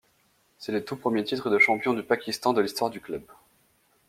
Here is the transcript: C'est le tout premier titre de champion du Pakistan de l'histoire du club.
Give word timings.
C'est 0.57 0.71
le 0.71 0.83
tout 0.83 0.95
premier 0.95 1.23
titre 1.23 1.51
de 1.51 1.59
champion 1.59 1.93
du 1.93 2.01
Pakistan 2.01 2.53
de 2.53 2.61
l'histoire 2.61 2.89
du 2.89 3.01
club. 3.01 3.21